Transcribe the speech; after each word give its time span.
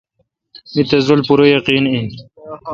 می 0.73 0.81
تس 0.89 1.05
رل 1.11 1.21
پورہ 1.27 1.45
یقین 1.55 1.83
این۔ 1.91 2.07